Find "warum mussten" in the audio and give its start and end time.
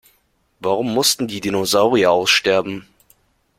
0.61-1.27